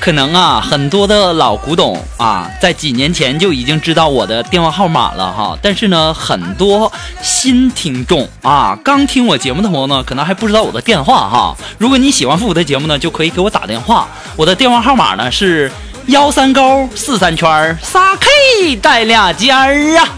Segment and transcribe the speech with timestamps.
[0.00, 5.56] 可能啊，很多的老古董啊，在几年前就已经知道我的电话号码了哈。
[5.60, 11.54] 但是呢，很多新听众啊，刚听我节目的朋友呢，可能还不知道我的电话哈。
[11.76, 14.08] 如果你喜欢复古的节目呢，就可以给我打电话。
[14.36, 15.70] 我的电话号码呢是
[16.06, 20.08] 幺三勾四三圈仨 K 带俩尖儿啊。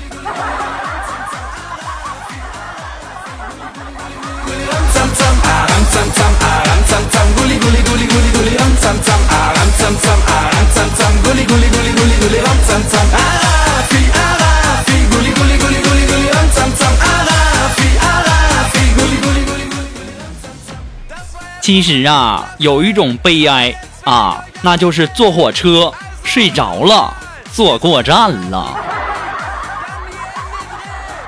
[21.61, 23.73] 其实啊，有一种悲哀
[24.05, 25.93] 啊，那就是坐火车
[26.25, 27.15] 睡着了，
[27.53, 28.77] 坐过站了。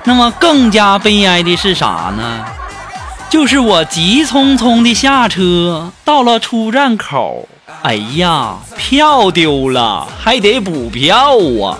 [0.03, 2.45] 那么更加悲哀的是啥呢？
[3.35, 7.49] 就是我急匆匆的下车，到了出站口，
[7.83, 11.77] 哎呀，票丢了，还得补票啊。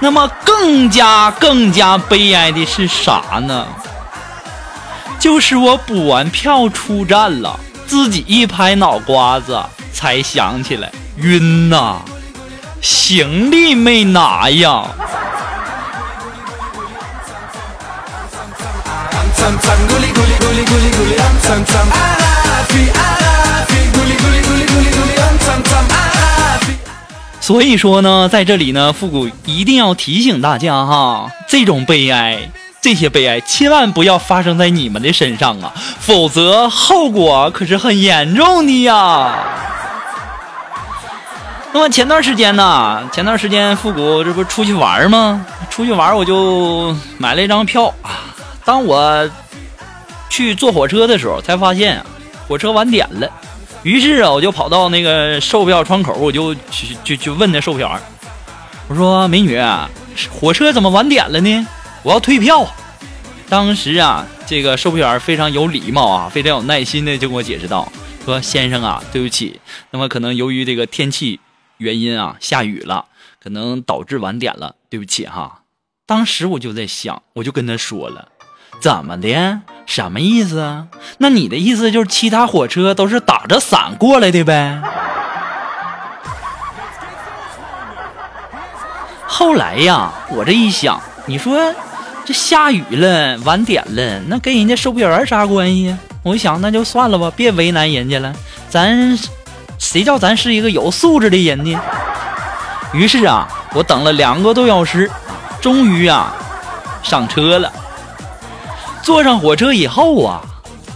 [0.00, 3.66] 那么更加更加悲哀的是啥呢？
[5.18, 9.58] 就是我补完票出站了，自己一拍脑瓜子，
[9.94, 12.02] 才想起来晕呐，
[12.82, 14.84] 行李没拿呀。
[27.40, 32.50] 所以说呢，在这里呢，复古一定要提醒大家哈，这种悲哀。
[32.80, 39.34] 这些悲哀千万不要发生在你们的身上啊，否则后果可是很严重的呀。
[41.72, 45.44] 那么前段时间呢，前段时间复古这不出去玩吗？
[45.70, 48.28] 出去玩我就买了一张票啊。
[48.68, 49.30] 当我
[50.28, 52.04] 去坐火车的时候，才发现
[52.46, 53.26] 火车晚点了。
[53.82, 58.00] 于是啊，我就跑到那个售票窗口，我就去就就问那售票员，
[58.88, 59.58] 我说：“美女，
[60.30, 61.66] 火车怎么晚点了呢？”
[62.04, 62.70] 我要退票。
[63.48, 67.90] 当时啊，这个售票员非常有礼貌啊，非常有耐心的就跟我解释道
[68.26, 69.58] ：“说先生啊，对不起，
[69.92, 71.40] 那么可能由于这个天气
[71.78, 73.06] 原因啊，下雨了，
[73.42, 75.62] 可能导致晚点了，对不起哈。”
[76.04, 78.28] 当时我就在想，我就跟他说了
[78.80, 79.60] ：“怎么的？
[79.86, 80.86] 什么意思啊？
[81.18, 84.80] 那你的意思就是其他火车都是打着伞过来的呗？”
[89.26, 91.74] 后来呀，我这一想，你说。
[92.24, 95.96] 这下雨了，晚点了，那跟人家售票员啥关系？
[96.22, 98.30] 我一想，那就算了吧，别为难人家了。
[98.68, 99.18] 咱
[99.78, 101.80] 谁叫咱是一个有素质的人呢？
[102.92, 105.10] 于是啊，我等了两个多小时，
[105.62, 106.34] 终于啊
[107.02, 107.72] 上车了。
[109.08, 110.42] 坐上火车以后啊，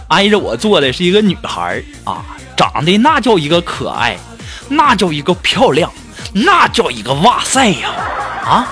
[0.08, 2.22] 挨着我坐的是一个女孩啊，
[2.54, 4.18] 长得那叫一个可爱，
[4.68, 5.90] 那叫一个漂亮，
[6.34, 7.88] 那叫一个哇塞呀
[8.44, 8.68] 啊！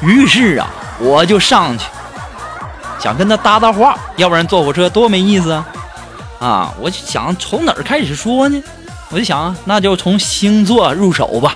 [0.00, 0.66] 于是啊。
[1.00, 1.84] 我就上去，
[2.98, 5.68] 想跟她搭搭话，要不然坐火车多没意思啊！
[6.40, 8.58] 啊，我就想从哪儿开始说呢？
[9.10, 11.54] 我就想，那就从星座入手吧。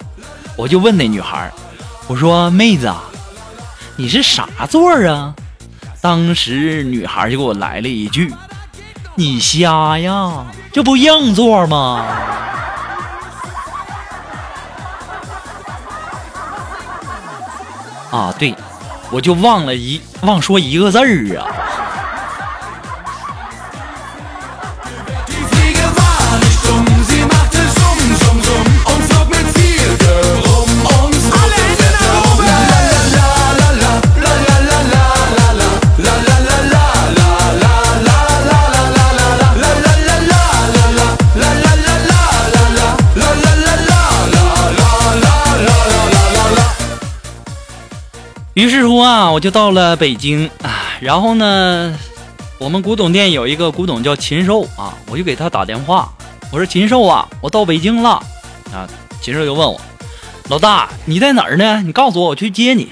[0.54, 1.50] 我就问那女孩，
[2.08, 3.04] 我说：“妹子啊，
[3.96, 5.34] 你是啥座啊？”
[6.08, 8.32] 当时女孩就给我来了一句
[9.16, 10.46] 你瞎呀？
[10.72, 12.06] 这不硬座吗？
[18.12, 18.54] 啊对
[19.10, 21.65] 我就忘了一忘说一个字儿啊。
[48.56, 51.94] 于是乎啊，我就到了北京啊，然后呢，
[52.56, 56.10] 我们古董店有一个古董叫禽兽啊，我就给他打电话，
[56.50, 58.12] 我说禽兽啊，我到北京了
[58.72, 58.88] 啊，
[59.20, 59.78] 禽兽就问我，
[60.48, 61.82] 老大你在哪儿呢？
[61.82, 62.90] 你告诉我，我去接你。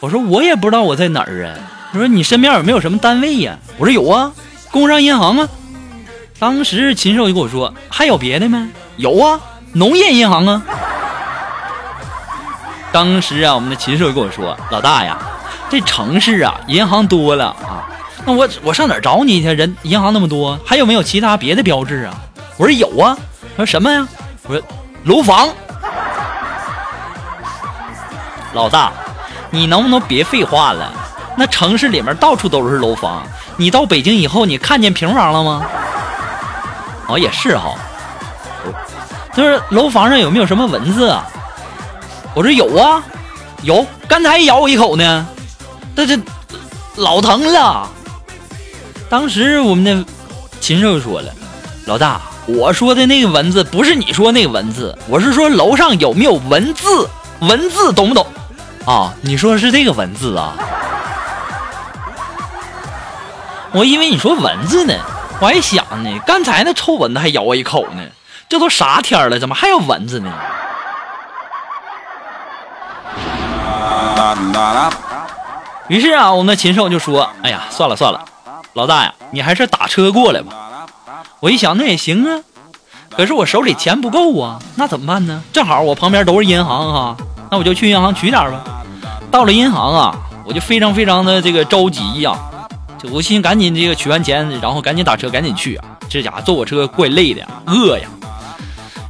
[0.00, 1.54] 我说我也不知道我在哪儿啊。
[1.92, 3.56] 他说你身边有没有什么单位呀？
[3.78, 4.32] 我说有啊，
[4.72, 5.48] 工商银行啊。
[6.40, 8.68] 当时禽兽就跟我说，还有别的吗？
[8.96, 9.40] 有啊，
[9.74, 10.60] 农业银行啊。
[12.96, 15.18] 当时啊，我们的禽兽跟我说：“老大呀，
[15.68, 17.84] 这城市啊，银行多了啊，
[18.24, 19.52] 那我我上哪找你去？
[19.52, 22.14] 人银行那么多，还有没有其他别的标志啊？”
[22.56, 23.14] 我说：“有啊。”
[23.54, 24.08] 他说：“什么呀？”
[24.48, 24.62] 我说
[25.04, 25.46] ：“楼房。”
[28.54, 28.90] 老大，
[29.50, 30.90] 你能不能别废话了？
[31.36, 33.22] 那城市里面到处都是楼房，
[33.58, 35.66] 你到北京以后，你看见平房了吗？
[37.08, 37.74] 哦，也是哈。
[39.34, 41.26] 就是楼房上有没有什么文字啊？
[42.36, 43.02] 我说有啊，
[43.62, 45.26] 有，刚才咬我一口呢，
[45.96, 46.20] 这这
[46.96, 47.88] 老疼了。
[49.08, 50.04] 当时我们的
[50.60, 51.32] 禽兽说了
[51.88, 57.08] ：“老大，我说的那个文字不是你说那个文字，我是说楼上有没有文字？
[57.40, 58.26] 文字懂不懂？
[58.84, 60.52] 啊，你说的是这个文字啊？
[63.72, 64.92] 我以为你说蚊子呢，
[65.40, 68.02] 我还想呢，刚才那臭蚊子还咬我一口呢，
[68.46, 70.30] 这都啥天了，怎么还有蚊子呢？”
[75.88, 78.24] 于是啊，我们的禽兽就说：“哎呀，算了算了，
[78.74, 80.52] 老大呀，你还是打车过来吧。”
[81.40, 82.42] 我一想，那也行啊，
[83.16, 85.42] 可是我手里钱不够啊，那怎么办呢？
[85.52, 87.16] 正好我旁边都是银行哈，
[87.50, 88.64] 那我就去银行取点吧。
[89.30, 92.36] 到了银行啊，我就非常非常的这个着急呀，
[92.98, 95.84] 就我心赶紧这个取完钱，然后赶紧打车赶紧去啊。
[96.08, 98.08] 这家伙坐我车怪累的呀，饿呀。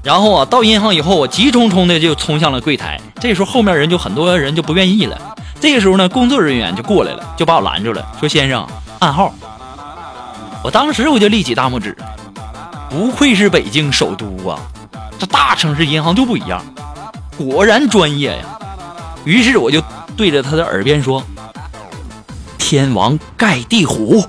[0.07, 3.01] 然后啊，到银行以后，我急冲冲的就冲向了柜台。
[3.19, 5.21] 这时候后面人就很多人就不愿意了。
[5.61, 8.65] 这个时候呢，工作人员就过来了，就把我拦住了，说：“先生，
[9.01, 9.35] 暗号。”
[10.63, 11.97] 我当时我就立起大拇指，
[12.89, 14.61] 不愧是北京首都啊，
[15.19, 16.65] 这大城市银行就不一样，
[17.37, 18.45] 果然专业呀。
[19.25, 19.83] 于是我就
[20.17, 21.21] 对着他的耳边说
[22.59, 24.25] ：“天王盖地虎。”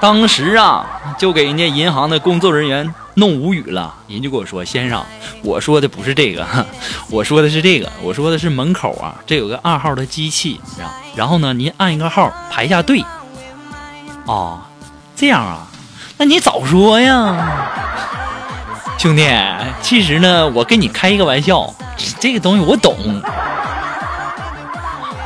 [0.00, 0.86] 当时啊，
[1.18, 3.94] 就给人家银行的工作人员弄无语了。
[4.08, 5.04] 人就跟我说：“先生，
[5.42, 6.46] 我说的不是这个，
[7.10, 10.58] 我说的是这个，我说的是门口啊，这有个暗号的机器，
[11.14, 13.04] 然后呢，您按一个号排下队。
[14.24, 14.60] 哦，
[15.14, 15.66] 这样啊，
[16.16, 17.36] 那你早说呀，
[18.96, 19.28] 兄弟。
[19.82, 21.74] 其实呢，我跟你开一个玩笑，
[22.18, 22.96] 这个东西我懂。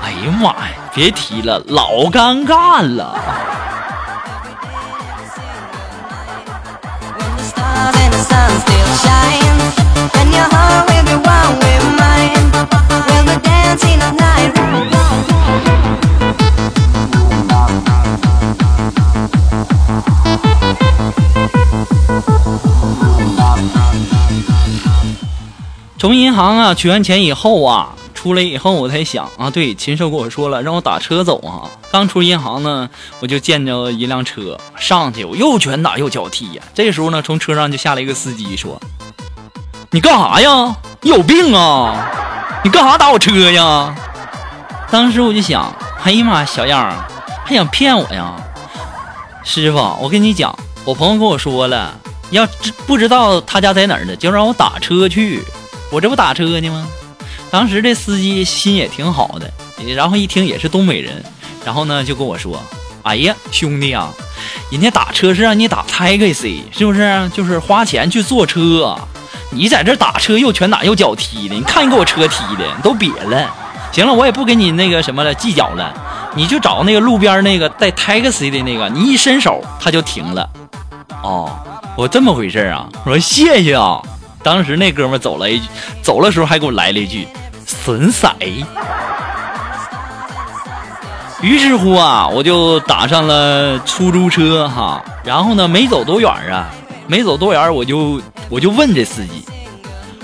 [0.03, 3.17] 哎呀妈呀，别提了，老尴尬了。”
[26.05, 27.94] 从银行啊取完钱以后啊，
[28.25, 31.69] 出来以后我才想啊，对，禽兽跟我说了，让我打车走啊。
[31.93, 32.89] 刚出银行呢，
[33.21, 36.63] 我就见着一辆车，上去我又拳打又脚踢呀。
[36.73, 38.81] 这时候呢，从车上就下来一个司机说
[39.93, 40.75] ：“你干啥呀？
[41.03, 42.11] 你有病啊？
[42.65, 43.95] 你干啥打我车呀？”
[44.91, 45.71] 当时我就想，
[46.03, 46.95] 哎呀妈，小样儿
[47.45, 48.35] 还想骗我呀？
[49.45, 51.95] 师傅，我跟你讲，我朋友跟我说了，
[52.31, 55.43] 要知不知道他家在哪儿呢，就让我打车去。
[55.93, 56.89] 我这不打车呢吗？
[57.55, 59.49] 当时这司机心也挺好的，
[59.95, 61.25] 然后一听也是东北人。
[61.65, 62.61] 然后呢，就跟我说
[63.05, 64.13] ：“哎呀，兄弟啊，
[64.73, 67.31] 人家打车是让你打 taxi，是不是？
[67.33, 68.99] 就是花钱去坐车。
[69.51, 73.49] 你在这打车又拳打又脚踢的，你看你给我车踢的，都瘪了。
[73.93, 75.95] 行了，我也不跟你那个什么了计较了，
[76.35, 80.51] 你就找那个路边那个带 taxi 的那个，你一伸手他就停了。
[81.23, 81.49] 哦，
[81.97, 82.89] 我这么回事啊？
[83.05, 84.03] 我说谢谢啊。
[84.43, 85.63] 当时那哥们走了一，
[86.03, 87.29] 走的时候还给我来了一句
[87.85, 88.33] ‘损色’。
[91.43, 96.71] 于是乎啊，我就打上了出租车哈，然后呢，没走多远啊，
[97.07, 99.45] 没走多远，我就我就问这司机，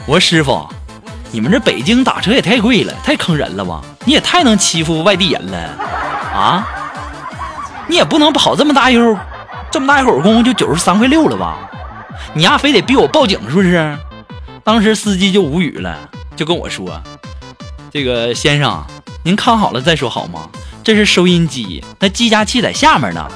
[0.06, 0.66] 我说师傅，
[1.30, 3.82] 你们这北京打车也太贵了，太坑人了吧？
[4.06, 5.58] 你也太能欺负外地人了
[6.34, 6.66] 啊！
[7.86, 9.18] 你也不能跑这么大一会儿，
[9.70, 11.58] 这么大一会儿功夫就九十三块六了吧？
[12.32, 13.94] 你丫非得逼我报警是不是？
[14.64, 15.98] 当时司机就无语了，
[16.34, 16.98] 就跟我说
[17.92, 18.84] ：“这个先生，
[19.24, 20.48] 您看好了再说好吗？
[20.84, 23.28] 这是收音机，那计价器在下面呢。”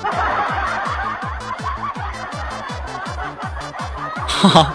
[4.27, 4.73] 哈哈，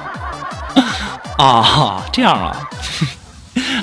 [1.37, 2.69] 啊，这样啊！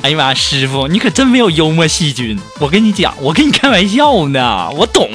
[0.02, 2.38] 哎呀妈，师傅，你可真没有幽默细菌。
[2.58, 5.08] 我跟你讲，我跟你开玩笑呢，我懂。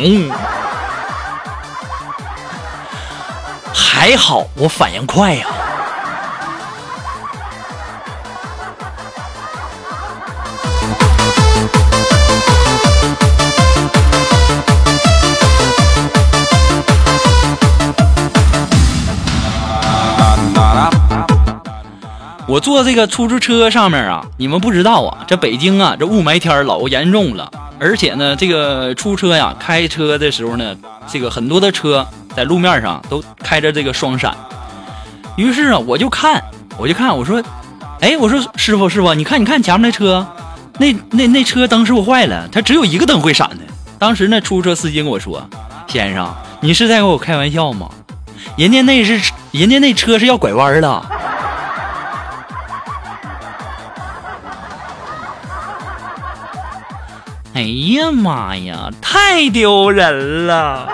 [3.73, 5.45] 还好我反应快呀。
[22.51, 30.75] 我坐这个出租车上面啊，你们不知道啊，这北京啊，这雾霾天老严重了，而且呢，这个出租车呀，开车的时候呢，
[31.07, 32.05] 这个很多的车
[32.35, 34.35] 在路面上都开着这个双闪。
[35.37, 36.43] 于是啊，我就看，
[36.77, 37.41] 我就看，我说，
[38.01, 40.27] 哎，我说师傅师傅，你看你看前面那车，
[40.77, 42.49] 那那那车灯是不是坏了？
[42.51, 43.59] 它只有一个灯会闪的。
[43.97, 45.41] 当时那出租车司机跟我说，
[45.87, 46.29] 先生，
[46.59, 47.89] 你是在跟我开玩笑吗？
[48.57, 51.09] 人家那是人家那车是要拐弯了。
[57.60, 60.88] 哎呀妈呀，太丢人了！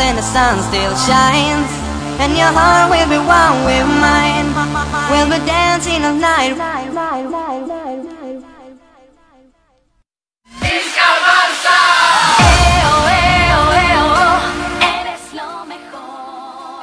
[0.00, 1.87] and
[2.19, 4.47] and your heart will be one with mine.
[5.09, 6.55] We'll be dancing all night.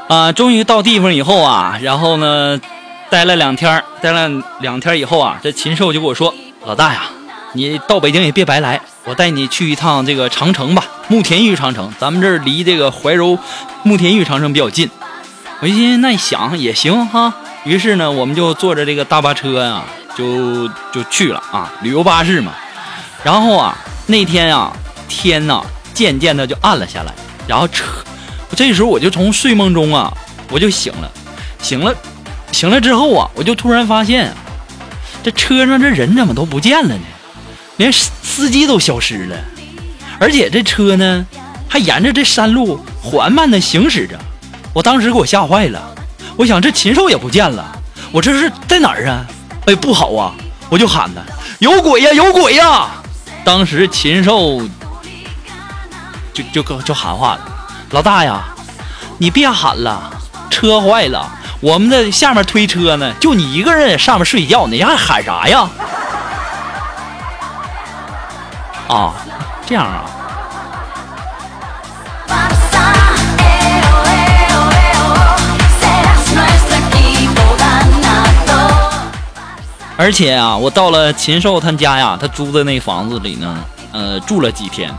[0.08, 2.60] 啊，终于到地方以后啊，然后呢，
[3.10, 6.32] 待了两天，待了两天以后啊，这禽兽就跟我说
[6.64, 7.02] ：“老大呀，
[7.54, 11.92] 你到北京也别白来，我带你去一趟这个长城吧，慕田峪长城。
[11.98, 13.36] 咱们这儿离这个怀柔
[13.82, 14.88] 慕田峪长城比较近。”
[15.60, 17.34] 我一寻思那想也行哈，
[17.64, 19.84] 于是呢，我们就坐着这个大巴车呀，
[20.14, 22.52] 就就去了啊，旅游巴士嘛。
[23.24, 24.70] 然后啊，那天啊，
[25.08, 25.62] 天呐，
[25.94, 27.12] 渐渐的就暗了下来。
[27.48, 27.84] 然后车，
[28.54, 30.12] 这时候我就从睡梦中啊，
[30.50, 31.10] 我就醒了，
[31.62, 31.94] 醒了，
[32.52, 34.30] 醒了之后啊，我就突然发现，
[35.22, 37.04] 这车上这人怎么都不见了呢？
[37.78, 39.36] 连司机都消失了，
[40.20, 41.26] 而且这车呢，
[41.66, 44.18] 还沿着这山路缓慢的行驶着。
[44.76, 45.80] 我当时给我吓坏了，
[46.36, 47.64] 我想这禽兽也不见了，
[48.12, 49.24] 我这是在哪儿啊？
[49.64, 50.34] 哎，不好啊！
[50.68, 51.22] 我就喊他
[51.60, 52.88] ：“有鬼呀，有鬼呀！”
[53.42, 54.60] 当时禽兽
[56.34, 57.40] 就就就喊话了
[57.92, 58.42] ：“老大呀，
[59.16, 60.10] 你别喊了，
[60.50, 61.26] 车坏了，
[61.60, 65.66] 我们在下面推车呢，就你一个人在上面睡觉，你还喊啥呀？”
[68.88, 69.14] 啊，
[69.66, 70.04] 这样啊。
[79.98, 84.92] 而且啊，我到了禽兽他家呀，他租的那房子里呢，呃，住了几天。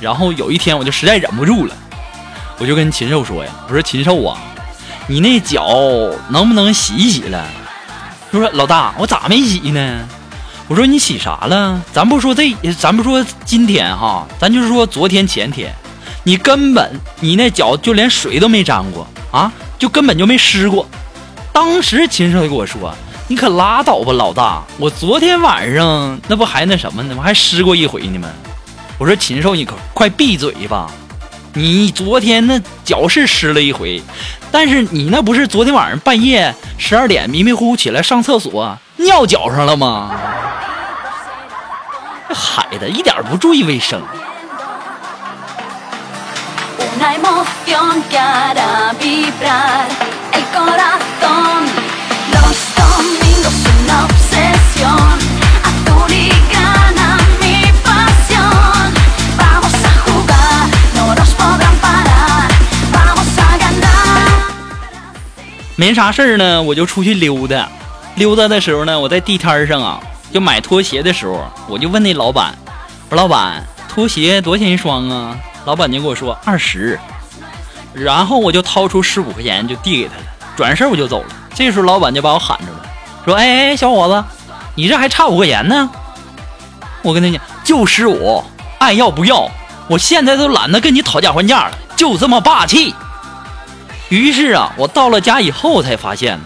[0.00, 1.74] 然后有一天，我就实在忍不住了，
[2.58, 4.36] 我就跟禽兽说呀：“我说禽兽啊，
[5.06, 5.64] 你那脚
[6.28, 7.46] 能不能洗一洗了？”
[8.32, 10.00] 他说：“老大，我咋没洗呢？”
[10.66, 11.80] 我说：“你洗啥了？
[11.92, 15.72] 咱不说这，咱不说今天哈，咱就是说昨天前天，
[16.24, 20.86] 你根本你那脚就连水都没沾过啊，就根本就没湿过。”
[21.52, 22.92] 当时禽兽就跟我说。
[23.26, 24.62] 你可拉倒吧，老大！
[24.78, 27.22] 我昨天晚上那不还那什么呢吗？
[27.22, 28.28] 还湿过一回呢吗？
[28.98, 30.90] 我说禽兽，你可快闭嘴吧！
[31.54, 34.02] 你昨天那脚是湿了一回，
[34.50, 40.10] 但是你那不是昨天晚上半夜十二点迷迷糊糊起来上厕所尿脚上了吗？
[42.28, 44.02] 这孩子一点不注意卫生。
[65.76, 67.68] 没啥事儿呢，我就出去溜达。
[68.14, 70.00] 溜达的时候呢，我在地摊上啊，
[70.32, 72.54] 就买拖鞋的时候，我就问那老板
[73.10, 76.98] ：“我说老板，拖鞋多少钱一双啊？”老板就跟我说二十，
[77.92, 80.22] 然后我就掏出十五块钱就递给他了，
[80.56, 81.28] 转身我就走了。
[81.54, 82.86] 这时候老板就把我喊住了，
[83.24, 84.24] 说：“哎哎，小伙子，
[84.76, 85.90] 你这还差五块钱呢。”
[87.02, 88.44] 我跟他讲，就十五，
[88.78, 89.50] 爱要不要？
[89.88, 92.94] 我现在都懒得跟你讨价还价了，就这么霸气。
[94.14, 96.44] 于是啊，我到了家以后才发现呢，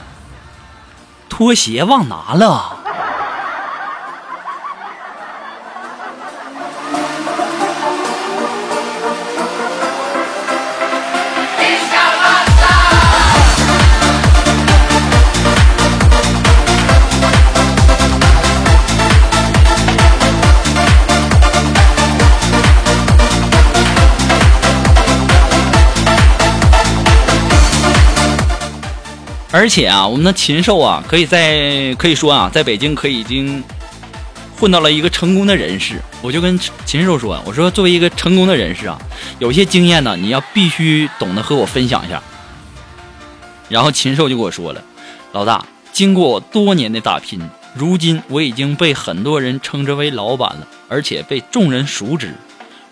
[1.28, 2.77] 拖鞋忘拿了。
[29.50, 33.64] 而且啊，我们的禽兽啊，可以在可以说啊，在北京可以已经
[34.58, 36.00] 混到了一个成功的人士。
[36.20, 38.98] 我就跟禽兽说，我说作为一个成功的人士啊，
[39.38, 42.22] 有些经验呢，你要必须懂得和我分享一下。
[43.70, 44.82] 然后禽兽就跟我说了，
[45.32, 47.40] 老大，经过多年的打拼，
[47.74, 52.34] 如今我已经被很多人称之为老板了，而且被众人熟知。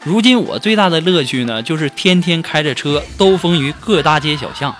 [0.02, 4.74] 如今我最大的乐趣呢，就是天天开着车兜风于各大街小巷。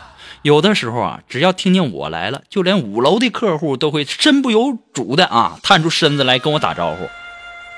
[0.46, 7.10] 有的时候啊，只要听见我来了，就连五楼的客户都会身不由主的啊，探出身子来跟我打招呼。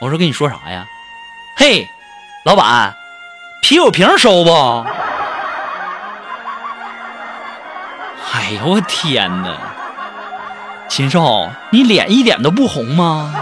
[0.00, 0.86] 我说跟你说啥呀？
[1.56, 1.88] 嘿，
[2.44, 2.94] 老板，
[3.62, 4.50] 啤酒瓶收不？
[8.34, 9.56] 哎呦我天哪！
[10.90, 13.34] 禽兽，你脸一点都不红吗？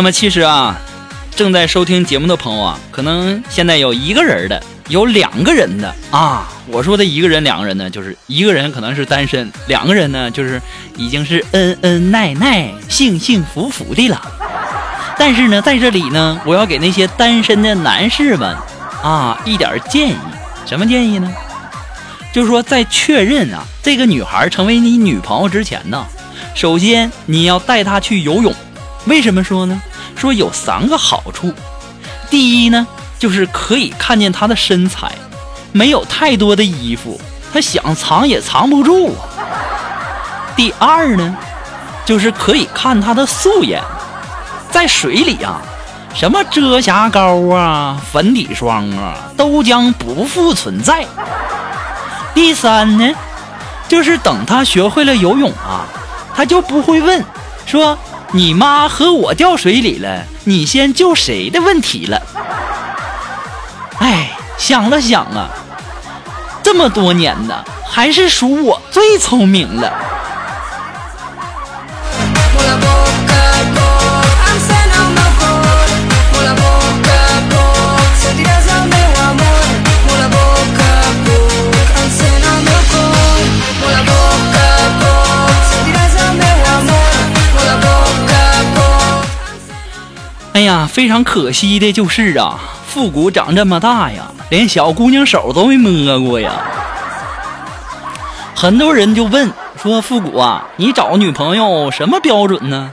[0.00, 0.80] 那么其实啊，
[1.36, 4.58] 正在收听节目的朋友啊，可能现在有一个人的，
[4.88, 6.48] 有两个人的啊。
[6.68, 10.58] 我说的一个人、两个人呢，就是一个人可能是单身，两个人呢就是
[10.96, 14.18] 已经是恩恩爱爱、幸幸福福的了。
[15.18, 18.56] 但是呢，在这里呢，我要给那些单身的男士们
[19.02, 20.16] 啊一点建议。
[20.64, 21.30] 什么建议呢？
[22.32, 26.06] 就是说，在确认啊这个女孩成为你女朋友之前呢，
[26.54, 28.50] 首先你要带她去游泳。
[29.06, 29.82] 为什么说呢？
[30.20, 31.50] 说有三个好处。
[32.28, 32.86] 第一呢，
[33.18, 35.10] 就是可以看见她的身材，
[35.72, 37.18] 没有太多的衣服，
[37.50, 39.24] 她想藏也藏不住啊。
[40.54, 41.34] 第二呢，
[42.04, 43.82] 就是可以看她的素颜，
[44.70, 45.62] 在水里啊，
[46.14, 51.06] 什么遮瑕膏啊、粉底霜啊，都将不复存在。
[52.34, 53.14] 第三呢，
[53.88, 55.88] 就是等她学会了游泳啊，
[56.36, 57.24] 她就不会问
[57.64, 57.98] 说。
[58.32, 62.22] 你妈和我掉水里了，你先救谁的问题了？
[63.98, 65.50] 哎，想了想啊，
[66.62, 69.92] 这么多年呢，还是属我最聪明了。
[90.52, 96.52] 哎呀，非常可惜的就是啊，复古长这么大呀，连小姑娘手都没摸过呀。
[98.54, 102.92] 很多人就问说：“复古啊，你找女朋友什么标准呢？”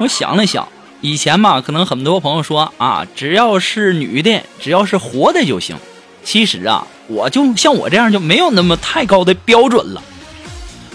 [0.00, 0.66] 我想了想，
[1.00, 5.76] 以前吧，可能很多朋友说啊，只要是女的，只要是活的就行。
[6.24, 10.02] 其实啊，我就像我这样就没有那么太高的标准了。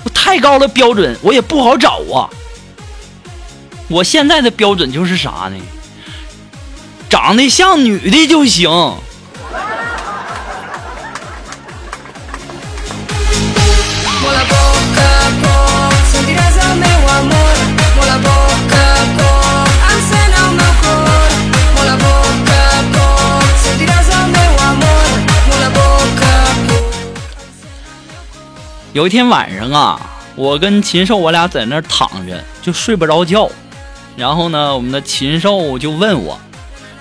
[0.04, 2.28] 我太高的标准，我也不好找啊。
[3.88, 5.56] 我现在的标准就是啥呢？
[7.14, 8.68] 长得像女的就行。
[28.92, 30.02] 有一天晚上啊，
[30.36, 33.48] 我跟禽兽我俩在那躺着，就睡不着觉。
[34.16, 36.40] 然后呢，我们的禽兽就问我。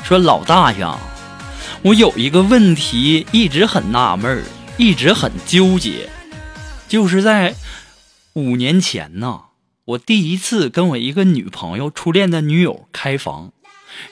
[0.03, 0.99] 说老大呀，
[1.83, 4.43] 我有一个问题一直很纳闷，
[4.77, 6.11] 一直很纠结，
[6.89, 7.55] 就是在
[8.35, 9.43] 五年前呢，
[9.85, 13.53] 我第一次跟我一个女朋友初恋的女友开房，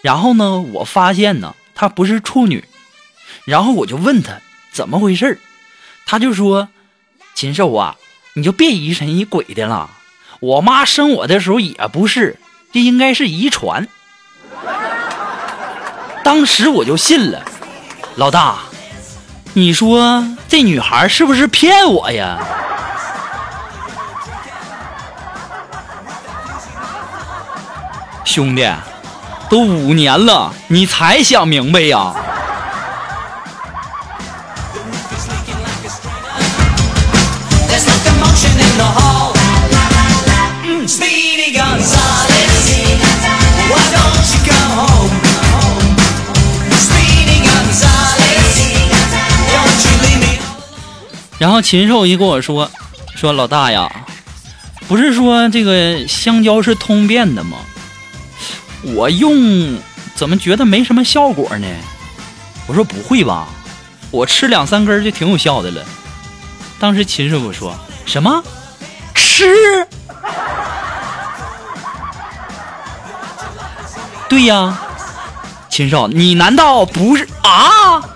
[0.00, 2.64] 然后呢，我发现呢她不是处女，
[3.44, 4.40] 然后我就问她
[4.72, 5.38] 怎么回事，
[6.06, 6.68] 她就说，
[7.34, 7.96] 禽兽啊，
[8.34, 9.90] 你就别疑神疑鬼的了。
[10.40, 12.38] 我妈生我的时候也不是，
[12.72, 13.88] 这应该是遗传。
[16.22, 17.42] 当时我就信了，
[18.16, 18.56] 老大，
[19.54, 22.38] 你说这女孩是不是骗我呀？
[28.24, 28.70] 兄弟，
[29.48, 32.14] 都五年了，你才想明白呀？
[51.40, 52.70] 然后禽兽一跟我说
[53.16, 53.90] ：“说老大呀，
[54.86, 57.56] 不是说这个香蕉是通便的吗？
[58.94, 59.78] 我用
[60.14, 61.66] 怎么觉得没什么效果呢？”
[62.68, 63.48] 我说：“不会吧，
[64.10, 65.82] 我吃两三根就挺有效的了。”
[66.78, 67.74] 当时禽师傅说
[68.04, 68.44] 什么？
[69.14, 69.86] 吃？
[74.28, 74.78] 对呀，
[75.70, 78.09] 禽兽，你难道不是啊？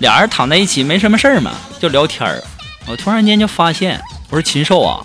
[0.00, 2.42] 俩人躺在一起没什么事儿嘛，就聊天儿。
[2.86, 5.00] 我突然间就发现，我说禽兽啊，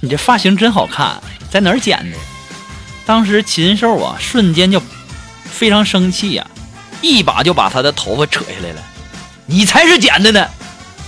[0.00, 1.20] 你这发型真好看，
[1.50, 2.16] 在哪儿剪的？
[3.04, 4.80] 当时禽兽啊，瞬间就
[5.44, 6.46] 非常生气呀，
[7.02, 8.80] 一把就把他的头发扯下来了。
[9.44, 10.48] 你才是剪的呢，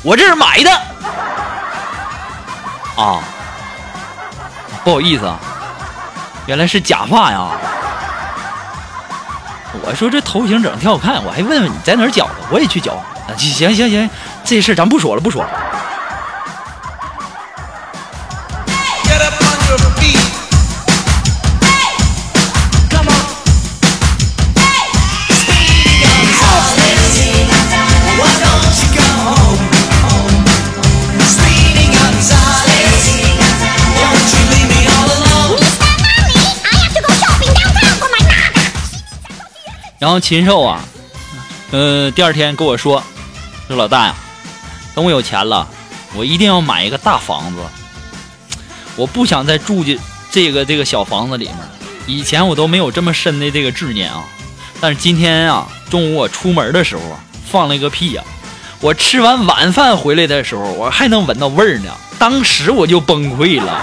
[0.03, 0.71] 我这是买的。
[2.97, 3.21] 啊，
[4.85, 5.39] 不好意思啊，
[6.47, 7.49] 原来是假发呀。
[9.85, 13.03] 我说这头型整的挺好看，我还问问你在哪儿剪的，我也去绞。
[13.39, 14.11] 行行行，
[14.45, 15.49] 这事咱不说了，不说了。
[40.03, 40.81] 然后禽兽啊，
[41.71, 43.01] 呃，第二天跟我说。
[43.69, 44.15] 说老大呀，
[44.97, 45.65] 等我有钱了，
[46.17, 47.61] 我一定要买一个大房子。
[48.97, 49.97] 我不想再住进
[50.33, 51.57] 这个这个小房子里面。
[52.09, 54.25] 以前我都没有这么深的这个执念啊，
[54.81, 58.25] 但是今天啊，中午我出门的时候啊，放了一个屁呀。
[58.81, 61.93] 我吃完晚饭回来的时候，我还能闻到味儿呢。
[62.19, 63.81] 当时我就崩溃了。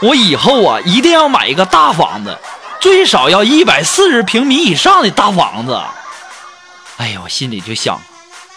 [0.00, 2.38] 我以后啊，一定要买一个大房子，
[2.80, 5.80] 最少要一百四十平米以上的大房子。
[6.98, 8.00] 哎呀，我心里就想。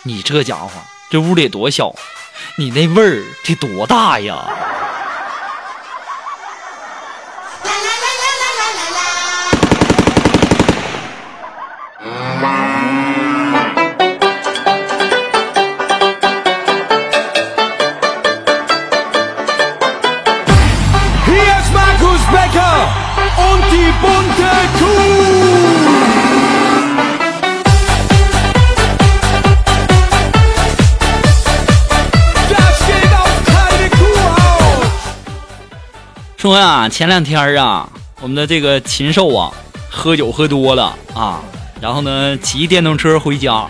[0.03, 0.71] 你这家伙，
[1.11, 1.93] 这屋里多小，
[2.57, 4.47] 你那味儿得多大呀！
[36.51, 37.87] 说呀，前两天啊，
[38.19, 39.53] 我们的这个禽兽啊，
[39.89, 41.39] 喝酒喝多了啊，
[41.79, 43.65] 然后呢，骑电动车回家，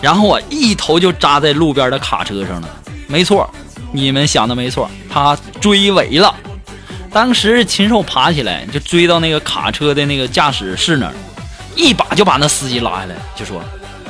[0.00, 2.68] 然后啊，一头就扎在路边的卡车上了。
[3.06, 3.48] 没错，
[3.92, 6.34] 你们想的没错，他追尾了。
[7.12, 11.12] 当时禽兽爬起来就追到那个卡车的那个驾驶室那儿，
[11.76, 13.62] 一把就把那司机拉下来，就说：“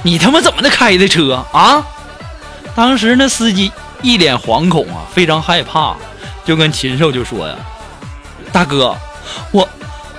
[0.02, 1.86] 你他妈怎么的开的车啊？”
[2.74, 5.94] 当时那司机一脸惶恐啊，非常害怕，
[6.42, 7.54] 就跟禽兽就说呀。
[8.52, 8.94] 大哥，
[9.50, 9.66] 我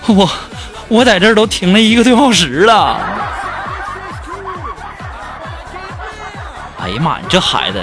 [0.08, 0.30] 我
[0.88, 3.00] 我在这儿都停了一个多小时了。
[6.82, 7.82] 哎呀妈你，这孩子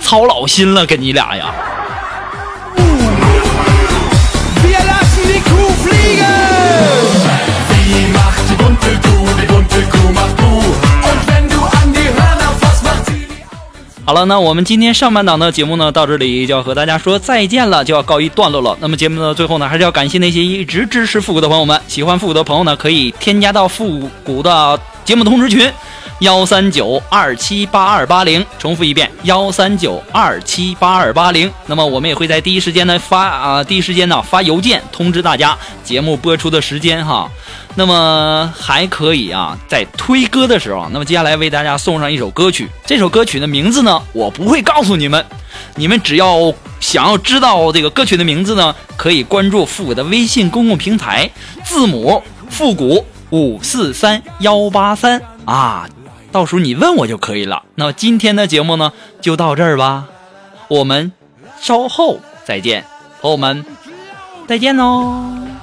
[0.00, 1.52] 操老心了，跟你俩呀。
[14.06, 18.76] 好了，那我们今天上半档的节目呢，到这里就要和大家说再见了，就要告一段落了。
[18.78, 21.80] 那么节目的最后呢，还是要感谢那些一直支持复古的朋友们。
[21.88, 25.72] 喜欢复古的朋友呢，可以添加到复古的节目通知群，
[26.20, 31.50] 幺三九二七八二八零，重复一遍幺三九二七八二八零。
[31.66, 37.30] 那么我们也会在第一时间呢发啊，第一时间呢发邮件通知大家节目播出的时间哈。
[37.74, 45.24] 那么还可以啊，在推歌的时候，那么接下来为大家送上一首歌曲，这首歌曲的名字呢，我不会告诉你们，
[45.74, 51.28] 你们只要想要知道这个歌曲的名字呢，可以关注复古的微信公共平台，
[51.64, 55.88] 字母复古五四三幺八三啊，
[56.34, 57.62] 到时候你问我就可以了。
[57.76, 60.06] 那今天的节目呢，就到这儿吧，
[60.66, 61.12] 我们
[61.60, 62.84] 稍后再见，
[63.20, 63.64] 朋友们，
[64.48, 65.53] 再见喽。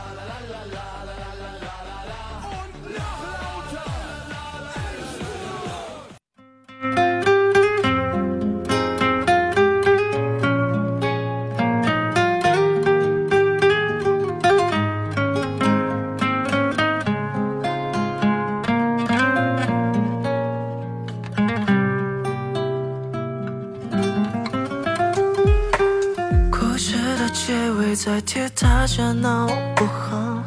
[28.82, 30.44] 大家闹不好，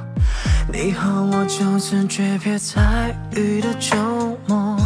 [0.72, 3.96] 你和我就此诀别在雨的周
[4.48, 4.76] 末，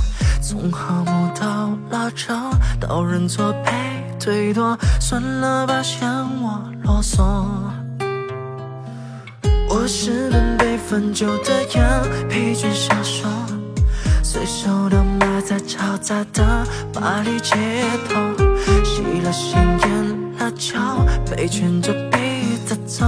[0.43, 2.35] 从和睦到拉扯，
[2.79, 3.73] 到认错被
[4.21, 6.07] 推脱，算了吧，嫌
[6.43, 7.23] 我啰嗦。
[9.71, 13.27] 我是本被分久的羊，疲倦消瘦，
[14.23, 17.57] 随手的埋在嘈杂的巴黎街
[18.11, 18.15] 头，
[18.85, 20.75] 熄了心，咽了酒，
[21.35, 21.95] 被劝着。
[22.87, 23.05] 走，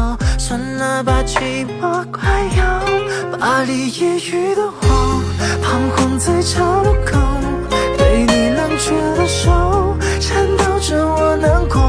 [0.50, 5.22] 算了吧，寂寞快要巴黎夜雨的我，
[5.62, 7.20] 彷徨在岔路口，
[7.96, 11.80] 被你冷却的手颤抖着，我难过，